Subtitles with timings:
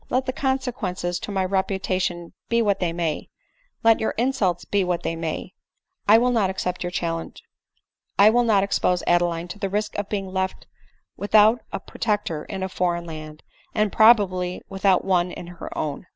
[0.09, 3.29] Let the consequences to my reputation be what they may,
[3.83, 5.53] let your insults be what they may,
[6.07, 7.43] I will not accept your challenge;
[8.17, 10.65] 1 will not expose Adeline to the risk of being left
[11.17, 12.15] without a pro ADELINE MOWBRAY.
[12.15, 13.43] 97 teclor in a foreign land,
[13.75, 16.07] and probably without one in her own.